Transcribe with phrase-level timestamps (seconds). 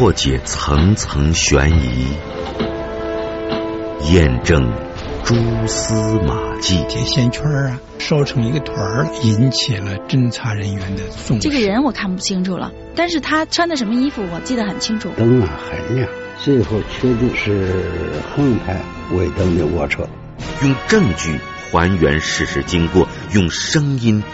[0.00, 2.06] 破解层层悬疑，
[4.10, 4.72] 验证
[5.24, 5.34] 蛛
[5.66, 6.82] 丝马迹。
[6.88, 11.46] 这线圈啊，烧成一个团儿，引起了侦查人员的重视。
[11.46, 15.10] 这个人我看不清楚了，但是他穿的什么衣服我记得很清楚。
[15.18, 16.08] 灯啊很亮，
[16.38, 17.82] 最后确定是
[18.34, 18.80] 横排
[19.12, 20.08] 尾灯的卧车。
[20.62, 21.38] 用证据
[21.70, 24.24] 还原事实经过，用声音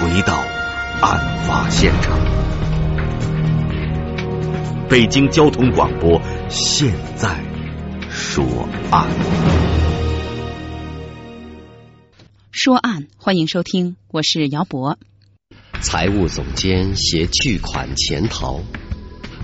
[0.00, 0.42] 回到
[1.00, 2.18] 案发现场。
[4.92, 6.20] 北京交通广播
[6.50, 7.42] 现在
[8.10, 8.44] 说
[8.90, 9.08] 案。
[12.50, 14.98] 说案，欢迎收听，我是姚博。
[15.80, 18.60] 财务总监携巨款潜逃，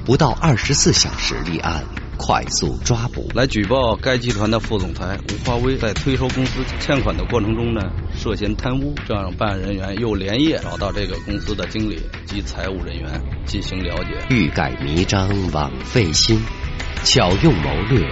[0.05, 1.83] 不到二十四小时立案，
[2.19, 3.31] 快速抓捕。
[3.35, 7.81] 来举报该集团的副总裁吴华威在催收公司欠款的过程中呢，
[8.15, 8.95] 涉嫌贪污。
[9.07, 13.09] 这让，办案人员又连夜找到这个公司的经理及财务人员
[13.47, 14.19] 进行了解。
[14.29, 16.39] 欲盖弥彰，枉费心，
[17.05, 18.07] 巧用谋略，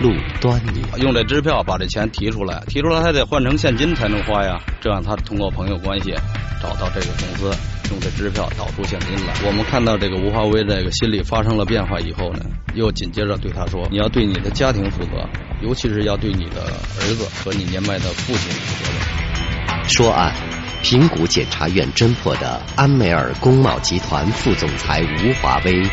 [0.00, 0.82] 露端倪。
[0.98, 4.60] 用这支票把这钱提出来，提出来还得换成现金才能花呀。
[4.80, 6.14] 这样，他通过朋友关系
[6.62, 7.50] 找到这个公司，
[7.90, 9.34] 用这支票导出现金来。
[9.46, 12.40] 我们看到这个吴华威这个心理发生了变化以后呢，
[12.74, 15.28] 又紧接着对他说：“你要对你的家庭负责，
[15.62, 16.62] 尤其是要对你的
[17.00, 20.34] 儿子和你年迈的父亲负责任。”说案，
[20.82, 25.88] 平谷检察院侦破的安美尔工贸集团副总裁吴华威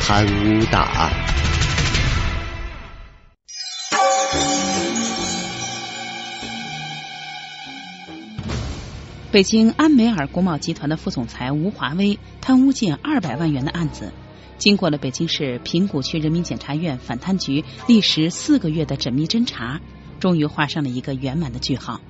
[0.00, 1.45] 贪污大案。
[9.36, 14.10] 北京安美尔国贸集团的副总裁吴华威贪污近二百万元的案子，
[14.56, 19.78] 经过了北京市平谷区人民检察院反贪局历时四个月的缜密侦查，
[20.20, 22.00] 终于画上了一个圆满的句号。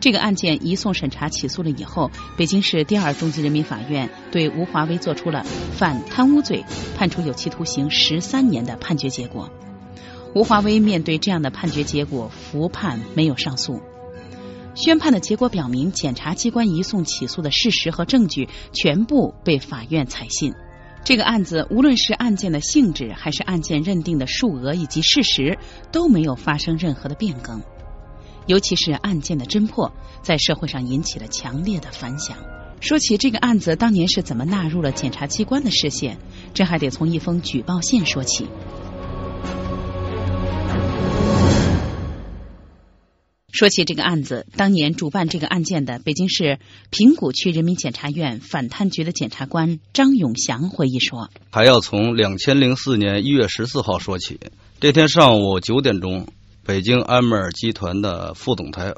[0.00, 6.64] 这个案件移送审查起诉了以后，北京市第二中级人民法院对吴华威作出了犯贪污罪，
[6.96, 9.50] 判处有期徒刑十三年的判决结果。
[10.34, 13.82] 吴华威面对这样的判决结果，服判没有上诉。
[14.78, 20.54] 宣判的结果表明，检察机关移送起诉的事实和证据全部被法院采信。
[21.02, 25.58] 这个案子无论是案件的性质，还是案件认定的数额以及事实，
[25.90, 27.60] 都没有发生任何的变更。
[28.46, 32.36] 尤其是案件的侦破，在社会上引起了强烈的反响。
[32.80, 36.16] 说起这个案子当年是怎么纳入了检察机关的视线，
[36.54, 38.46] 这还得从一封举报信说起。
[43.58, 46.60] 说起这个案子，当年主办这个案件的北京市
[46.90, 54.38] 平谷区人民检察院反贪局的检察官张永祥回忆说：“还要从两千零四年一月十四号说起。
[54.78, 56.28] 这天上午九点钟，
[56.64, 58.94] 北京安美尔集团的副总裁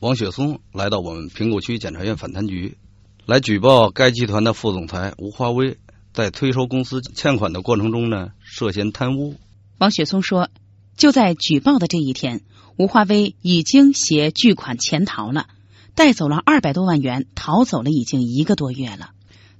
[0.00, 2.76] 王雪松来到我们平谷区检察院反贪局，
[3.24, 5.78] 来举报该集团的副总裁吴华威
[6.12, 9.36] 在催收公司欠款的过程中呢，涉嫌贪污。”
[9.80, 10.50] 王雪松说
[10.94, 12.42] ：“就在举报的这一天。”
[12.76, 15.46] 吴华威已经携巨款潜逃了，
[15.94, 19.10] 带走了二百多万元，逃走了已经一个多月了。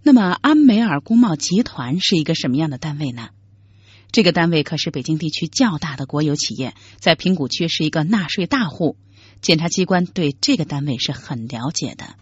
[0.02, 3.28] 那么，安美尔工贸集团是一个什么样的单位呢？
[4.10, 8.96] 这个单位可是北京地区较大的国有企业，在平谷区是一个纳税大户。
[9.40, 12.16] 检察机关对这个单位是很了解的。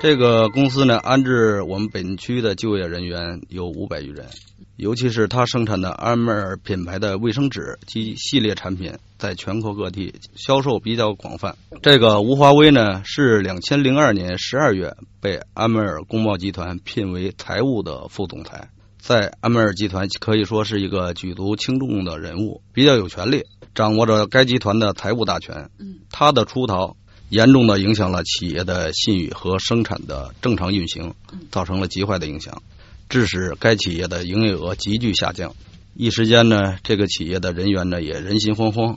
[0.00, 4.26] 这个公司呢，安置我们本区的就业人员有五百余人，
[4.76, 11.56] 尤其是它生产的安美尔品牌的卫生纸及系列产品，在全国各地销售比较广泛。
[11.82, 23.44] 这个吴华威呢，是两千零二年十二月被安美尔工贸集团聘为财务的副总裁，在安美尔集团可以说是一个举足轻重的人物，比较有权利，
[23.74, 25.70] 掌握着该集团的财务大权。
[25.78, 26.96] 嗯，他的出逃。
[27.28, 31.14] 严重的影响了企业的信誉和生产的正常运行，
[31.50, 32.62] 造成了极坏的影响，
[33.12, 35.54] 致使该企业的营业额急剧下降。
[35.94, 38.96] 一时间呢，这个企业的人员呢也人心惶惶。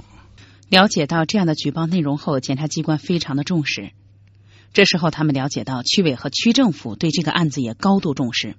[0.70, 3.92] 了解到这样的举报内容后，检察机关非常的重视。
[4.72, 8.56] 这时候，他们了解到区委和区政府对这个案子也高度重视，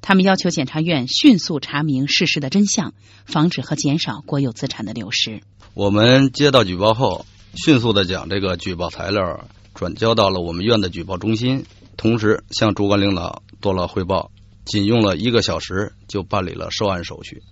[0.00, 2.94] 他们要求检察院迅速查明事实的真相，
[3.26, 5.42] 防止和减少国有资产的流失。
[5.74, 7.26] 我们接到举报后。
[7.54, 11.64] 迅速的将这个举报材料转交到了我们院的举报中心，
[11.96, 14.30] 同时向主管领导做了汇报。
[14.68, 17.42] 仅用了一个小时就办理了受案手续，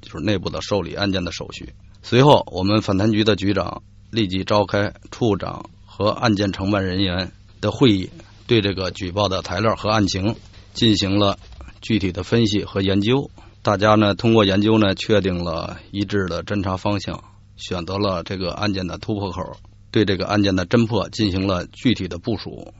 [0.00, 1.74] 就是内部的受理案件的手续。
[2.02, 7.30] 随后，我们反贪局的局长立即召开处长和案件承办人员
[7.60, 8.10] 的会议，
[8.46, 10.34] 对这个举报的材料和案情
[10.72, 11.38] 进行了
[11.80, 13.30] 具体的分析和研究。
[13.62, 17.22] 大家呢，通过研究呢，确定了一致的侦查方向。
[17.54, 19.56] 选择了这个案件的突破口，
[19.92, 22.72] 对这个案件的侦破进行了具体的部署。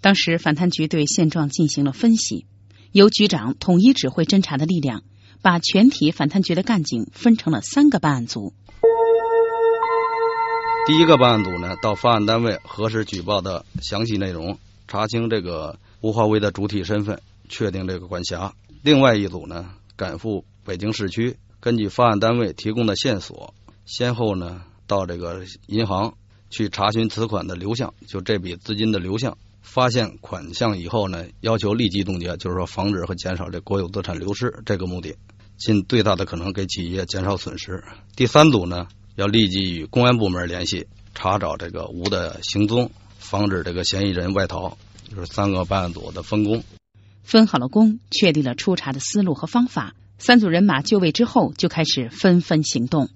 [0.00, 2.46] 当时反贪局对现状进行了分析，
[2.92, 5.02] 由局长统一指挥侦查的力量，
[5.40, 8.52] 把全体反贪局的干警分成了三个办案组。
[10.86, 14.58] 第一个办案组呢，到发案单位核实举报的详细内容，
[14.88, 18.52] 查清这个吴华威的主体身份，确定这个管辖。
[18.82, 23.54] 另外一组呢，赶赴北京市区，根据发案单位提供的线索，
[23.86, 26.12] 先后呢到这个银行
[26.50, 29.38] 去查询此款的流向，就这笔资金的流向。
[29.62, 35.16] 发现款项以后呢，要求立即冻结，就是说防止和减少这国有资产流失这个目的，
[35.56, 37.82] 尽最大的可能给企业减少损失。
[38.14, 38.86] 第三组呢。
[39.14, 44.78] 要立即与公安部门联系，查找这个吴的行踪，防止这个嫌疑人外逃。
[45.10, 46.64] 就是三个办案组的分工，
[47.22, 49.94] 分好了工，确立了出查的思路和方法。
[50.16, 53.10] 三组人马就位之后，就开始纷纷行动。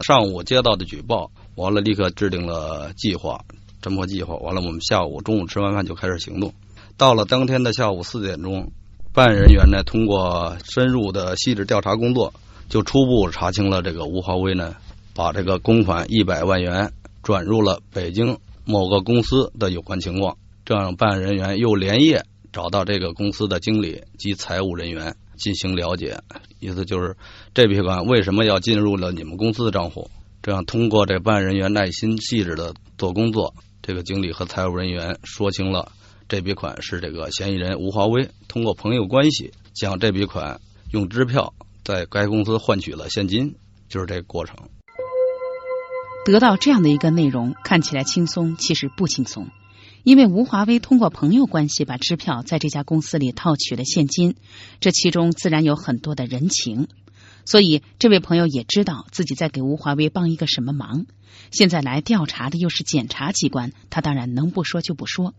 [0.00, 3.44] 上午接到的举报，完了立刻制定了计划，
[3.86, 4.34] 侦破计划。
[4.34, 6.52] 完了，我们下午、中午吃完饭就开始行动。
[6.96, 8.72] 到了当天的下午四点钟，
[9.12, 12.34] 办案人员呢，通过深入的细致调查工作，
[12.68, 14.74] 就初步查清了这个吴华威呢。
[15.14, 16.92] 把这个公款一百万元
[17.22, 18.36] 转入了北京
[18.66, 20.36] 某个公司的有关情况，
[20.66, 26.18] 这样办案人员又连夜找到这个公司的经理及财务人员进行了解，
[26.60, 27.16] 意思就是
[27.54, 30.10] 这笔款为什么要进入了你们公司的账户？
[30.42, 33.54] 这样通过这办案人员耐心细致的做工作，
[33.86, 35.92] 这个经理和财务人员说清了
[36.28, 40.60] 这笔款是这个嫌疑人吴华威通过朋友关系将这笔款
[40.90, 41.54] 用支票
[41.84, 43.54] 在该公司换取了现金，
[43.88, 44.56] 就是这个过程。
[46.24, 49.50] 得到这样的一个内容，看起来轻松，其实不轻松。
[50.02, 54.34] 因为吴华威通过朋友关系把支票在这家公司里套取了现金，
[54.80, 56.88] 这其中自然有很多的人情。
[57.46, 61.06] 所以，这位朋友也知道自己在给吴华威帮一个什么忙。
[61.52, 65.32] 现在来调查的又是检察机关，他当然能不说就不说。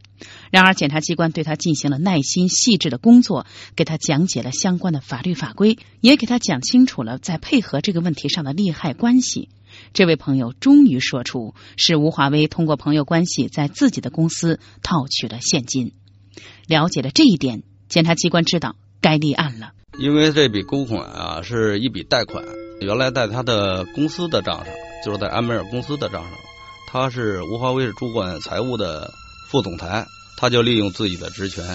[0.50, 3.45] 然而，检察机关对他进行了耐心细致的工作，
[3.75, 9.50] 给他讲解了相关的法律法规，也给他讲清楚了在配合这个问题上的利害关系。
[9.94, 15.92] 这位朋友终于说出，是吴华威通过朋友关系在自己的公司套取了现金。
[16.68, 19.74] 了解了这一点，检察机关知道该立案了。
[19.99, 22.44] 因为这笔公款啊是一笔贷款，
[22.81, 24.67] 原来在他的公司的账上，
[25.03, 26.31] 就是在安美尔公司的账上。
[26.89, 29.11] 他是吴华威是主管财务的
[29.49, 30.05] 副总裁，
[30.38, 31.65] 他就利用自己的职权，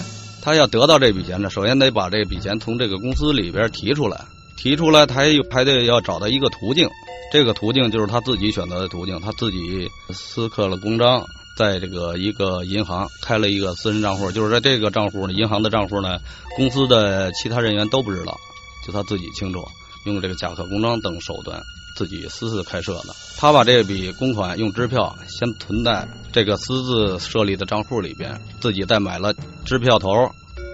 [0.41, 4.25] 他要得到这笔钱呢，首先得把这笔钱从这个公司里边提出来，
[4.57, 6.89] 提出来他还得要找到一个途径。
[7.33, 11.27] 这个途径就是他自己选择的途径，他自己私刻了公章，
[11.57, 16.19] 在这个一个银行开了一个私人账户，就是在这个账户呢，银行的账户呢，
[16.57, 18.39] 公司的其他人员都不知道，
[18.87, 19.63] 就他自己清楚，
[20.07, 21.61] 用这个假刻公章等手段
[21.97, 23.15] 自己私自开设的。
[23.37, 29.35] 他把这笔公款用支票先存在这个私自设立的账户里边，自己再买了
[29.65, 30.09] 支票头，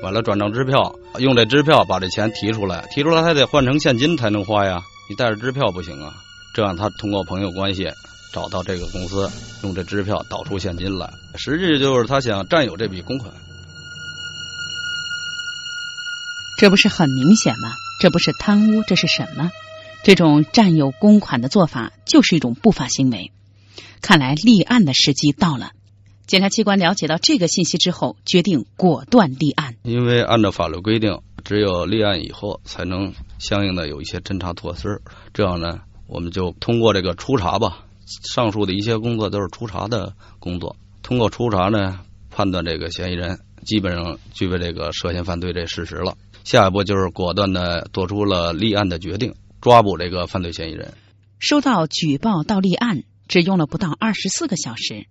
[0.03, 6.15] 买了转账支票，用这支票把这钱提出来，提出来还得换成现金才能花呀，你带着支票不行啊。
[6.55, 7.89] 这样，他通过朋友关系
[8.33, 9.31] 找到这个公司，
[9.63, 13.33] 用这支票导出现金来，实际就是他想占有这笔公款。
[16.59, 17.73] 这不是很明显吗？
[18.01, 19.51] 这不是贪污，这是什么？
[20.05, 23.33] 这种占有公款的做法就是一种不法行为。
[24.01, 25.73] 看来立案的时机到了。
[26.27, 29.77] 检察机关了解到这个信息之后，决定果断立案。
[29.83, 35.01] 因为按照法律规定，只有立案以后，才能相应的有一些侦查措施。
[35.33, 35.81] 这样呢？
[36.07, 37.85] 我们就通过这个初查吧，
[38.33, 40.77] 上述的一些工作都是初查的工作。
[41.03, 42.01] 通过初查呢，
[42.31, 46.17] 判断这个嫌疑人基本上具备这个涉嫌犯罪这事实了。
[46.45, 50.95] 下一步就是果断的做出了立案的决定，抓捕这个犯罪嫌疑人。
[51.39, 55.07] 收到举报到立案只用了不到二十四个小时，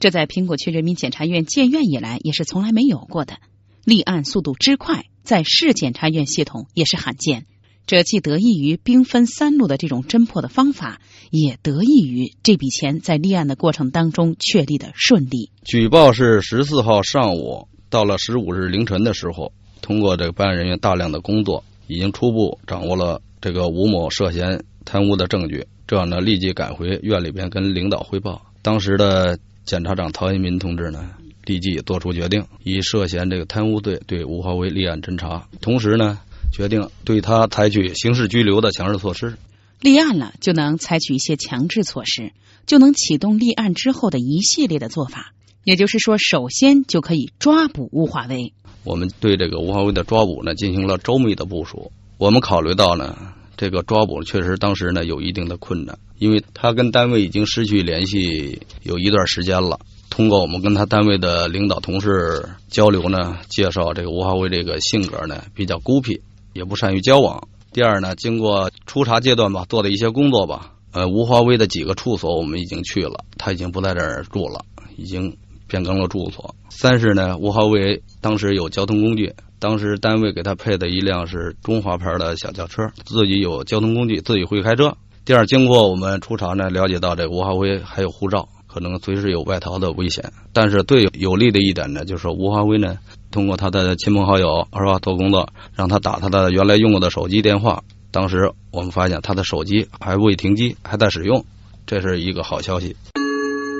[0.00, 3.38] 这在苹果区人民检察院建院以来也是从来没有过的。
[3.84, 7.46] 立案速度之快，在市检察院系统也是罕见。
[7.88, 15.50] 这既得益于兵分三路的这种侦破的方法，也得益于这笔钱在立案的过程当中确立的顺利。
[15.64, 25.66] 举报是十四号上午，到了十五日凌晨的时候，通过这个办案人员大量的工作，已经初步掌握了这个吴某涉嫌贪污的证据。
[25.86, 28.42] 这样呢，立即赶回院里边跟领导汇报。
[28.60, 31.08] 当时的检察长陶一民同志呢，
[31.46, 36.18] 立即做出决定，以涉嫌这个贪污罪对吴华威立案侦查，同时呢。
[36.52, 39.36] 决定对他采取刑事拘留的强制措施。
[39.80, 42.32] 立案了，就能采取一些强制措施，
[42.66, 45.32] 就能启动立案之后的一系列的做法。
[45.64, 48.52] 也就是说，首先就可以抓捕吴华威。
[48.84, 51.92] 我们对这个吴华威的抓捕呢，进行了周密的部署。
[52.16, 53.16] 我们考虑到呢，
[53.56, 59.78] 这个抓捕确实当时呢有一定的困难，因为他跟单位已经失去联系有一段时间了。
[60.08, 66.20] 通过我们跟他单位的领导同事交流呢，介绍这个吴华威这个性格呢比较孤僻，
[66.58, 67.48] 也不善于交往。
[67.72, 74.60] 第二呢，经过初查阶段吧，做的一些工作吧，呃，吴华威的几个处所我们已经去了，他已经不在这儿住了，
[74.96, 75.36] 已经
[75.68, 76.54] 变更了住所。
[76.68, 84.96] 三是呢，吴华威当时有交通工具，当时单位给他配的一辆是中华牌的小轿车，自己有交通工具，自己会开车。
[85.24, 90.32] 第二，经过我们初查呢，了解到这吴华威还有护照，可能随时有外逃的危险。
[90.52, 92.98] 但是最有利的一点呢，就是吴华威呢，
[93.30, 97.82] 通过他的亲朋好友是吧做工作，让他打他的原来用过的手机电话。
[98.10, 101.44] 当时我们发现他的手机还未停机，还在使用，
[101.86, 102.94] 这是一个好消息。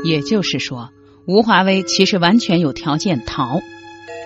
[0.04, 0.90] 也就是说，
[1.26, 3.61] 吴华威其实完全有条件逃，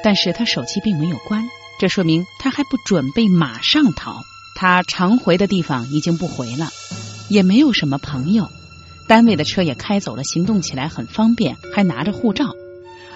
[0.02, 1.44] 但是他手机并没有关，
[1.78, 4.16] 这说明他还不准备马上逃。
[4.54, 6.68] 他常回的地方已经不回了。
[7.30, 8.48] 也没有什么朋友，
[9.08, 12.46] 单位的车也开走了，行动起来很方便，还拿着护照，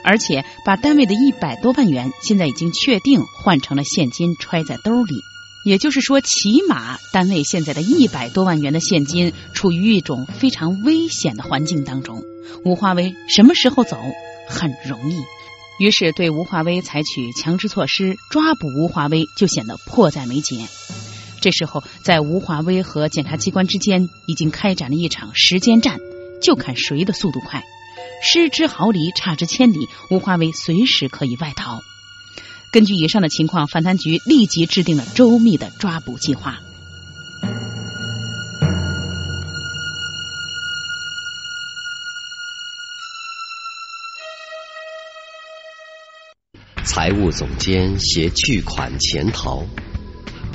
[0.04, 5.14] 而且把单位的一百多万元现在已经确定换成了现金揣在兜里，
[5.64, 12.22] 也就是说，起码单位现在的一百多万元的现金处于一种非常危险的环境当中。
[12.64, 13.96] 吴华威什么时候走
[14.48, 15.16] 很容易，
[15.78, 20.66] 于是对吴华威采取强制措施，抓捕吴华威就显得迫在眉睫。
[21.46, 26.00] 这时候，在吴华威和检察机关之间已经开展了一场时间战，
[26.42, 27.62] 就看谁的速度快。
[28.20, 31.84] 失之毫厘，差之千里，吴华威随时可以外逃。
[32.72, 36.58] 根据以上的情况，反贪局立即制定了周密的抓捕计划。
[46.82, 49.64] 财务总监携巨款潜逃。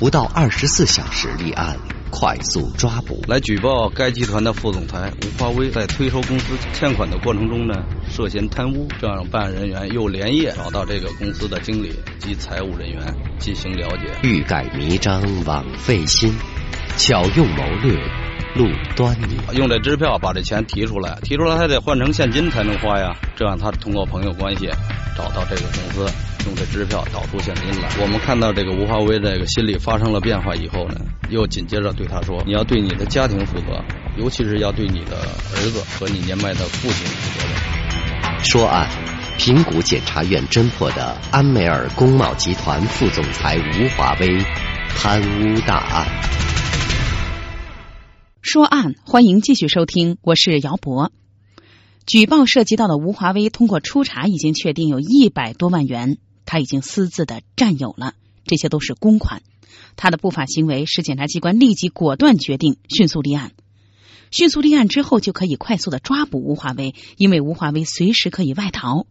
[0.02, 1.78] 不到二十四小时立案，
[2.10, 3.22] 快速抓捕。
[3.28, 7.74] 来举报该集团的副总裁吴华威在催收公司欠款的过程中呢，
[8.10, 8.88] 涉嫌贪污。
[9.00, 13.00] 这样，办案人员又连夜找到这个公司的经理及财务人员
[13.38, 14.12] 进行了解。
[14.24, 16.34] 欲盖弥彰，枉费心，
[16.96, 17.94] 巧用谋略，
[18.56, 19.36] 路端倪。
[19.52, 23.14] 用这支票把这钱提出来，提出来还得换成现金才能花呀。
[23.36, 24.68] 这样，他通过朋友关系
[25.16, 26.12] 找到这个公司。
[26.46, 33.82] 用这支票导出现金来，我们看到这个吴华威这个心理发生了变化以后呢，又紧接着对他说：“你要对你的家庭负责，
[34.18, 38.88] 尤其是要对你的儿子和你年迈的父亲负责任。”说案，
[39.38, 44.44] 平谷检察院侦破的安美尔工贸集团副总裁吴华威
[44.96, 46.06] 贪污大案。
[48.40, 51.12] 说案，欢迎继续收听，我是姚博。
[52.04, 56.18] 举报涉及到的吴华威，通过初查已经确定有一百多万元。
[56.52, 58.12] 他已经私自的占有了，
[58.44, 59.40] 这些都是公款。
[59.96, 63.52] 他的不法行为使检察机关立即果断决定迅速立案。
[64.30, 69.06] 迅速立案之后，就可以快速的抓捕吴华威，因为吴华威随时可以外逃。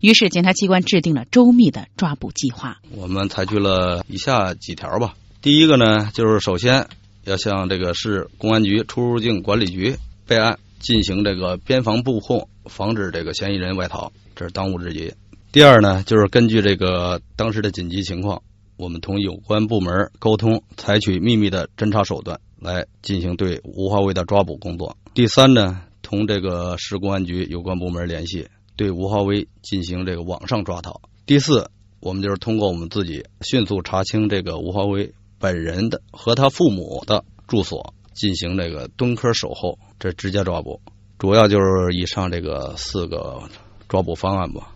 [0.00, 2.80] 于是，检察机关制定了周密的抓捕计划。
[2.90, 5.14] 我们采取了以下几条吧。
[5.40, 6.88] 第一个呢，就是首先
[7.22, 9.96] 要向这个市公安局出入境管理局
[10.26, 15.14] 备案，进行这个边防布控，防止这个嫌疑人外逃，这是当务之急。
[15.52, 18.42] 第二呢，就是根据这个当时的紧急情况，
[18.78, 24.96] 我们同有关部门沟通，采取秘密的侦查手段来进行对吴华威的抓捕工作。
[25.12, 31.02] 第三呢，同这个市公安局有关部门联系，对吴华威进行这个网上抓逃。
[31.26, 40.80] 第四，我们就是通过我们自己迅速查清这个吴华威本人的和他父母的住所，进行这个蹲坑守候，这直接抓捕。
[41.18, 43.42] 主要就是以上这个四个
[43.86, 44.70] 抓捕方案吧。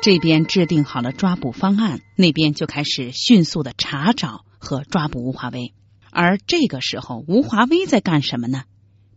[0.00, 5.74] 这边制定好了抓捕方案，那边就开始迅速的查找和抓捕吴华威。
[6.10, 8.62] 而这个时候，吴华威在干什么呢？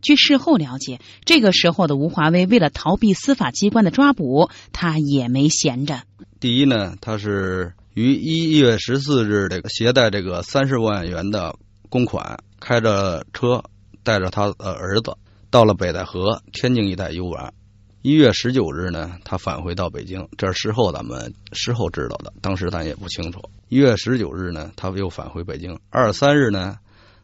[0.00, 6.02] 据事后了解，这个时候的吴华威为了逃避司法机关的抓捕，他也没闲着。
[6.40, 11.54] 第一呢，他是于一月十四日这个携带这个三十万元的
[11.88, 13.62] 公款，开着车
[14.02, 15.16] 带着他的儿子
[15.48, 17.54] 到了北戴河、天津一带游玩。
[18.02, 23.40] 一月十九日呢，他返回到北京，这是事后咱们事后知道的，当时咱也不清楚。
[23.68, 25.78] 一月十九日呢，他又返回北京。
[25.88, 26.78] 二十三日呢，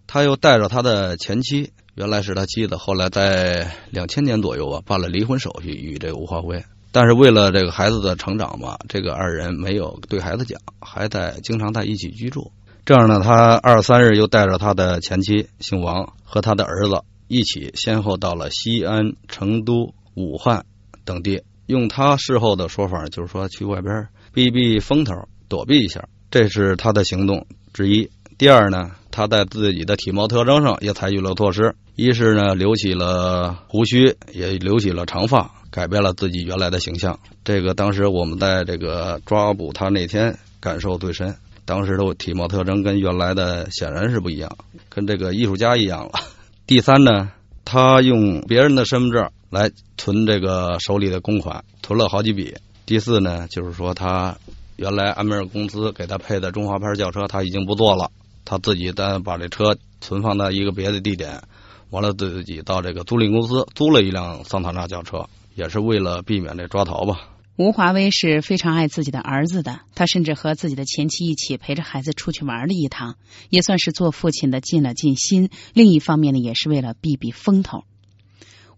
[0.06, 6.62] 他又带着他的前妻，原来是他妻子，后来在两千年左右吧，办了离婚手续与这个吴华辉。
[6.92, 12.52] 但是为了这个孩子的成长嘛，这个二人没有对孩子讲，还在经常在一起居住。
[12.85, 19.92] 这样呢，他二十三日又带着他的前妻姓王和他的儿子一起，先后到了西安、成都。
[20.14, 20.66] 武汉
[21.08, 25.14] 等地，用他事后的说法，就是说去外边避避风头，
[25.48, 28.10] 躲避一下，这是他的行动之一。
[28.36, 29.26] 第二呢，他。
[29.26, 37.18] 在自己的体貌特征上也采取了措施，一是呢留起了胡须，也留起了长发，改变了自己原来的形象。
[37.44, 41.34] 这个当时我们在这个抓捕他那天感受最深，
[41.64, 44.56] 当时的体貌特征跟原来的显然是不一样，
[44.88, 46.12] 跟这个艺术家一样了。
[46.64, 47.32] 第三呢，
[47.64, 52.54] 他用别人的身份证来存这个手里的公款，存了好几笔。
[52.86, 54.36] 第四呢，就是说他。
[54.76, 58.12] 原来安美尔公司给他配的中华牌轿车，他已经不坐了，
[58.44, 61.42] 他自己单把这车存放在一个别的地点，
[61.90, 67.28] 完了自己到这个租赁公司租了一辆桑塔纳轿车，也是为了避免这抓逃吧。
[67.56, 73.16] 吴华威是非常爱自己的儿子的，他甚至和自己的前妻一起陪着孩子出去玩了一趟，
[73.50, 75.50] 也算是做父亲的尽了尽心。
[75.74, 77.82] 另一方面呢，也是为了避避风头。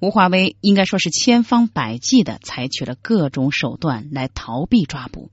[0.00, 5.30] 吴华威应该说是千方百计的采取了各种手段来逃避抓捕。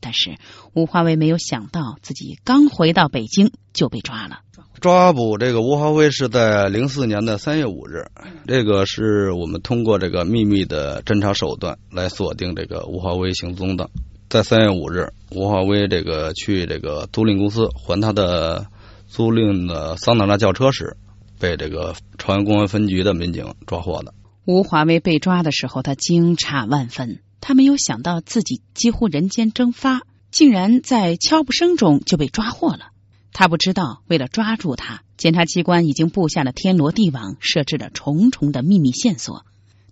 [0.00, 0.36] 但是
[0.72, 4.40] 吴华威没有想到，自己刚回到北京就被抓了。
[4.80, 8.06] 抓捕这个吴华威是在零四年的三月五日，
[8.46, 13.90] 这个是我们通过这个秘密的侦查手段来锁定这个吴华威行踪的。
[14.28, 18.66] 在三月五日，吴华威这个去这个租赁公司还他的
[19.08, 20.96] 租赁的桑塔纳轿车时，
[21.38, 24.14] 被这个朝阳公安分局的民警抓获的。
[24.44, 27.20] 吴华威被抓的时候，他惊诧万分。
[27.40, 32.90] 他没有想到自己几乎人间蒸发，竟然在悄不声中就被抓获了。
[33.32, 39.44] 他不知道，为了抓住他，检察机关已经布下了天罗地网，设置了重重的秘密线索。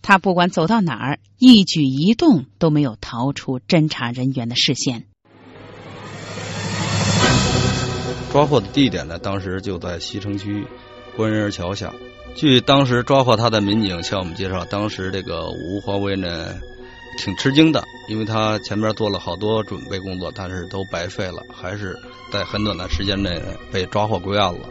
[0.02, 5.04] 他不管走到哪儿，一举一动都没有逃出侦查人员的视线。
[8.32, 9.18] 抓获的地点呢？
[9.18, 10.66] 当时就在西城区
[11.16, 11.92] 官人桥下。
[12.34, 16.48] 据当时抓获他的民警向我们介绍，当时这个吴华威呢。
[17.16, 21.96] 挺吃惊的，因为他前面做了好多准备工作，但是都白费了，还是
[22.32, 23.40] 在很短的时间内
[23.70, 24.68] 被抓获归案了。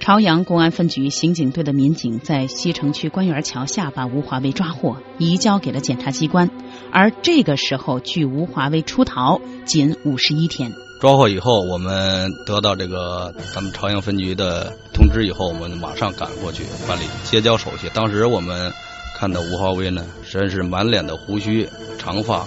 [0.00, 6.48] 朝阳公安分局刑警队的民警在西城区官园桥下把吴华威抓获，移交给了检察机关。
[6.90, 10.72] 而这个时候，距吴华威出逃仅五十一天。
[11.02, 17.90] 抓获以后，我们得到这个咱们朝阳分局的通知以后，我们马上赶过去办理接交手续。
[17.92, 18.72] 当时我们。
[19.14, 22.44] 看到吴华威呢，真是满脸的胡须、长发，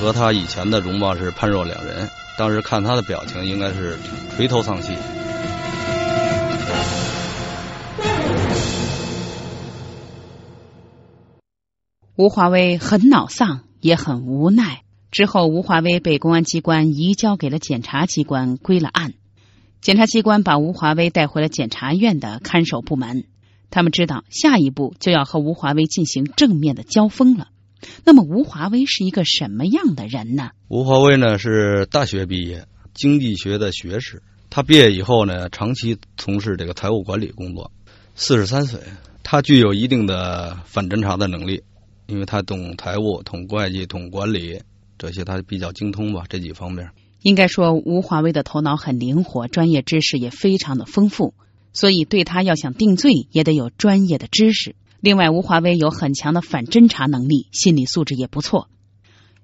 [0.00, 2.08] 和他以前的容貌是判若两人。
[2.36, 3.96] 当时看他的表情，应该是
[4.34, 4.96] 垂头丧气。
[12.16, 14.82] 吴华威很恼丧，也很无奈。
[15.10, 19.14] 之后，吴华威被公安机关移交给了检察机关，归了案。
[19.80, 23.24] 检察机关把吴华威带回了检察院的看守部门。
[23.70, 27.48] 他们知道下一步就要和吴华威进行正面的交锋了。
[28.04, 30.50] 那么，吴华威是一个什么样的人呢？
[30.68, 34.22] 吴华威呢是大学毕业，经济学的学士。
[34.50, 37.70] 他毕业以后呢，长期从事这个财务管理工作。
[38.14, 38.80] 四十三岁，
[39.22, 41.62] 他具有一定的反侦查的能力，
[42.06, 44.60] 因为他懂财务、懂会计、懂管理
[44.98, 46.90] 这些，他比较精通吧这几方面。
[47.22, 51.34] 应该说，吴华威的头脑很灵活，专业知识也非常的丰富。
[51.72, 54.74] 所以，对他要想定罪，也得有专业的知识。
[55.00, 58.68] 另外，吴华威有很强的反侦查能力，心理素质也不错。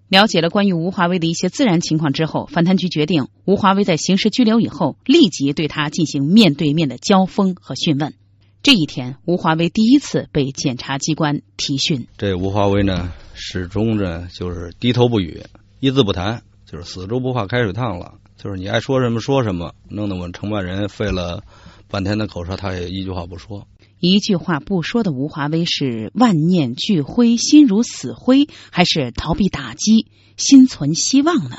[0.09, 8.15] 了解了关于吴华威的一些自然情况之后，反贪局决定，吴华威在刑事拘留以后，立即对他进行面对面的交锋和讯问。
[8.63, 12.07] 这一天，吴华威第一次被检察机关提讯。
[12.17, 15.43] 这吴华威呢，始终呢就是低头不语，
[15.81, 21.43] 一字不谈，就是死猪不怕开水烫了，就是你爱说什么说什么，弄得我们承办人费了。
[21.87, 23.69] 半天的口舌，他也一句话不说。
[24.01, 31.59] 一句话不说的吴华威是万念俱灰，心如死灰，还是逃避打击，心存希望呢？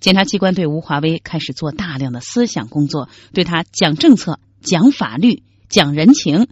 [0.00, 6.48] 检察机关对吴华威开始做大量的思想工作，对他讲政策、讲法律、讲人情，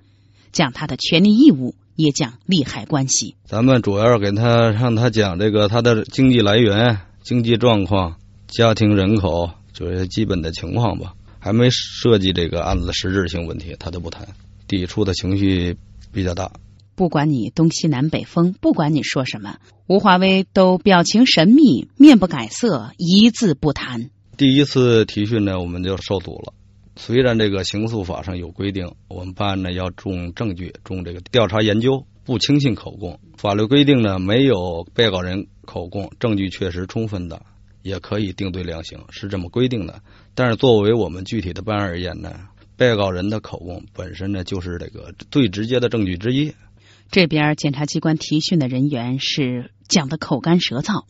[0.53, 3.35] 讲他的权利义务，也讲利害关系。
[3.45, 11.15] 咱们主要给他让他讲这个他的经济来源、经济状况、家庭人口，就是基本的情况吧。
[11.39, 14.27] 还没涉及这个案子的实质性问题，他都不谈，
[14.67, 15.77] 抵触的情绪
[16.13, 16.51] 比较大。
[16.97, 24.11] 不管你东西南北风，不管你说什么，吴华威都表情神秘，面不改色，一字不谈。
[24.37, 26.53] 第一次提讯呢，我们就受阻了。
[26.97, 33.21] 虽然这个刑诉法上有规定，我们办案呢要重证据，重这个调查研究，不轻信口供。
[33.37, 37.43] 法律规定呢，没有被告人口供，证据确实充分的。
[37.83, 40.03] 也可以定罪量刑，是这么规定的。
[40.35, 46.53] 但是作为我们具体的办案而言呢，被告人的口供本身呢就是这个最直接的证据之一。
[47.13, 51.05] 这边检察机关提讯的人员是讲的口干舌燥，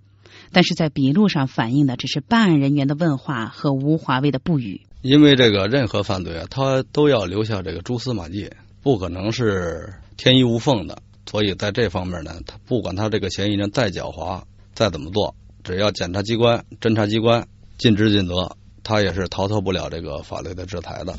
[0.53, 4.83] 但是在笔录上反映的只是办案人员的问话和吴华为的不语。
[5.07, 8.51] 因为这个任何犯罪啊，他都要留下这个蛛丝马迹，
[8.83, 11.01] 不可能是天衣无缝的。
[11.31, 14.43] 所以在这方面呢，他不管他这个嫌疑人再狡猾，
[14.75, 17.47] 再怎么做，只要检察机关、侦查机关
[17.79, 21.17] 尽职尽责，他也是逃脱不了这个法律的制裁的。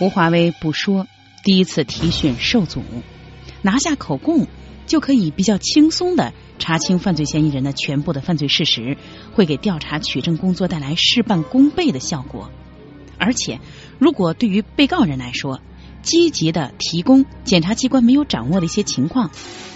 [0.00, 1.06] 吴华威不说，
[1.44, 2.82] 第一次提讯受阻，
[3.62, 4.46] 拿下口供
[4.92, 8.98] 就可以比较轻松的查清犯罪嫌疑人的全部的犯罪事实，
[9.32, 12.50] 会给调查取证工作带来事半功倍的效果。
[13.16, 13.58] 而且，
[13.98, 15.62] 如果对于被告人来说，
[16.02, 19.30] 积极的提供检察机关没有掌握的一些情况，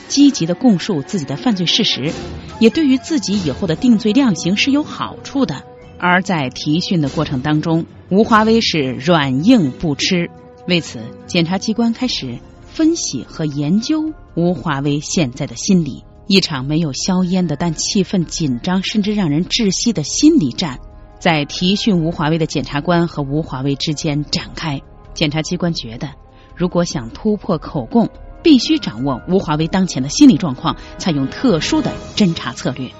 [0.07, 2.12] 积极的供述自己的犯罪事实，
[2.61, 5.64] 也对于自己以后的定罪量刑是有好处的。
[5.98, 10.29] 而在提讯的过程当中，吴华威是软硬不吃。
[10.68, 12.38] 为此，检察机关开始
[12.76, 16.04] 分析和研究吴华威现在的心理。
[16.26, 20.78] 一场没有硝烟的但气氛紧张甚至让人窒息的心理战，
[21.18, 24.78] 在提讯吴华威的检察官和吴华威之间展开。
[25.14, 26.10] 检察机关觉得，
[26.54, 28.10] 如果想突破口供，
[28.42, 32.90] 必须掌握吴华威当前的心理状况，采用特殊的侦查策略。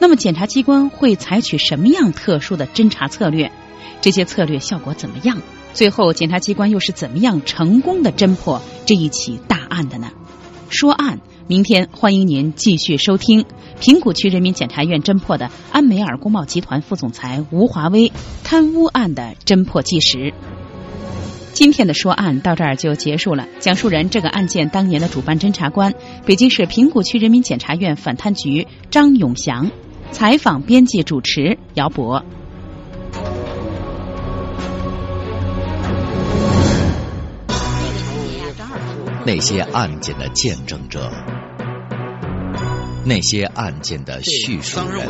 [0.00, 3.52] 那么，检察机关会采取什么样特殊的侦查策略？
[4.00, 5.40] 这些策略效果怎么样？
[5.74, 10.08] 最后，检察机关又是怎么样成功的侦破这一起大案的呢？
[10.70, 13.44] 说案，明天欢迎您继续收听
[13.80, 18.12] 平谷区人民检察院侦破的安美尔工贸集团副总裁吴华威
[18.44, 20.32] 贪污案的侦破纪实。
[21.52, 23.48] 今天的说案到这儿就结束了。
[23.58, 25.92] 讲述人：这个案件当年的主办侦查官，
[26.24, 29.70] 北京市平谷区人民检察院反贪局张永祥。
[30.12, 32.24] 采访编辑主持姚博。
[39.26, 41.10] 那些案件的见证者，
[43.06, 45.08] 那些案件的叙述人，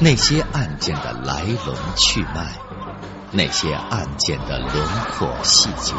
[0.00, 2.58] 那些案件的来龙去脉，
[3.32, 4.72] 那些案件的轮
[5.12, 5.92] 廓细节，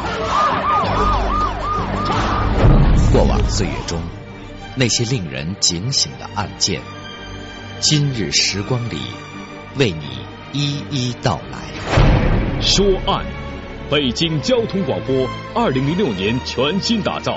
[3.12, 4.02] 过往岁月中。
[4.76, 6.80] 那些令人警醒的案件，
[7.80, 9.00] 今日时光里
[9.76, 11.58] 为你一一道来。
[12.60, 13.24] 说案，
[13.90, 17.36] 北京交通广播，二零零六年全新打造，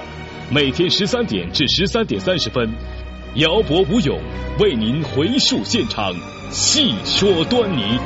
[0.51, 2.71] 每天十三点至十三点三十分，
[3.37, 4.21] 姚博吴勇
[4.59, 6.13] 为您回溯现场，
[6.51, 7.97] 细说端倪。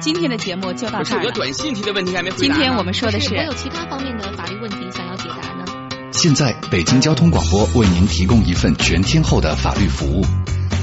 [0.00, 1.22] 今天的节目就到这儿了。
[1.22, 2.54] 有个短信提的问题还没回答。
[2.54, 5.64] 今天我们说的是，还有其他方面的法律问题想要解答呢？
[6.10, 10.24] 现在，北京交通广播为您提供一份全天候的法律服务，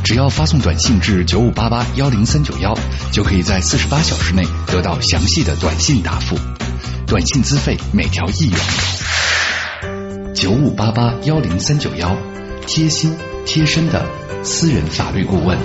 [0.10, 2.76] 只要发送短信至九五八八幺零三九幺，
[3.12, 6.36] 就可以在四十八小时内得到详细的短信答复。
[7.06, 8.60] 短信资费每条一元。
[10.34, 12.18] 九五八八幺零三九幺，
[12.66, 14.04] 贴心贴身的
[14.44, 15.56] 私人法律顾问。